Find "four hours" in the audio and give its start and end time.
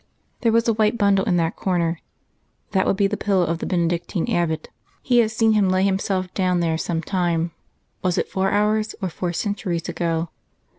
8.27-8.95